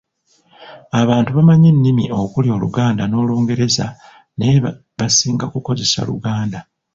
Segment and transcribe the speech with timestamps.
[1.01, 3.85] Abantu bamanyi ennimi okuli Oluganda n’Olungereza
[4.37, 4.57] naye
[4.97, 6.59] basinga kukozesa Luganda.